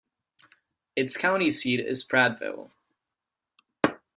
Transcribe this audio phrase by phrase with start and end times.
[0.95, 2.71] Its county seat is Prattville.